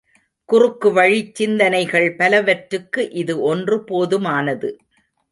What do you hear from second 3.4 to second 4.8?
ஒன்று போதுமானது.